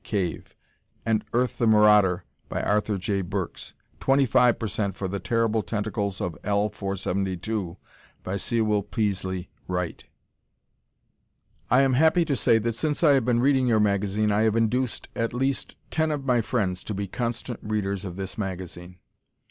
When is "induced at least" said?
14.55-15.75